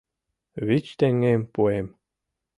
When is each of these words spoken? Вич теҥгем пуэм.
Вич 0.65 0.87
теҥгем 0.99 1.41
пуэм. 1.53 1.87